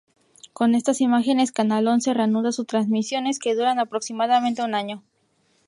[0.53, 5.03] Con estas imágenes, Canal Once reanuda sus transmisiones que duran aproximadamente un año.